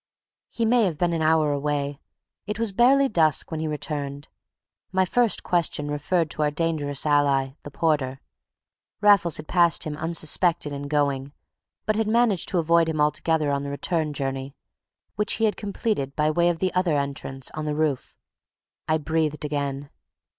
He 0.49 0.65
may 0.65 0.85
have 0.85 0.97
been 0.97 1.13
an 1.13 1.21
hour 1.21 1.51
away. 1.53 1.99
It 2.47 2.57
was 2.57 2.71
barely 2.73 3.07
dusk 3.07 3.51
when 3.51 3.59
he 3.59 3.67
returned, 3.67 4.25
and 4.25 4.27
my 4.93 5.05
first 5.05 5.43
question 5.43 5.91
referred 5.91 6.31
to 6.31 6.41
our 6.41 6.49
dangerous 6.49 7.05
ally, 7.05 7.51
the 7.61 7.69
porter. 7.69 8.19
Raffles 8.99 9.37
had 9.37 9.47
passed 9.47 9.83
him 9.83 9.95
unsuspected 9.97 10.73
in 10.73 10.87
going, 10.87 11.33
but 11.85 11.97
had 11.97 12.07
managed 12.07 12.49
to 12.49 12.57
avoid 12.57 12.89
him 12.89 12.99
altogether 12.99 13.51
on 13.51 13.61
the 13.61 13.69
return 13.69 14.11
journey, 14.11 14.55
which 15.17 15.33
he 15.33 15.45
had 15.45 15.55
completed 15.55 16.15
by 16.15 16.31
way 16.31 16.49
of 16.49 16.57
the 16.57 16.73
other 16.73 16.97
entrance 16.97 17.51
and 17.53 17.67
the 17.67 17.75
roof. 17.75 18.15
I 18.87 18.97
breathed 18.97 19.45
again. 19.45 19.91